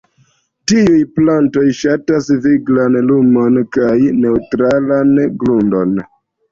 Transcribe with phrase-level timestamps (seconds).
[0.71, 5.99] Tiuj plantoj ŝatas viglan lumon kaj neŭtralan grundon.